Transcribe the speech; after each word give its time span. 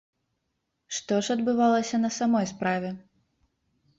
Што 0.99 1.19
ж 1.27 1.35
адбывалася 1.35 1.99
на 2.05 2.11
самой 2.17 2.45
справе? 2.55 2.89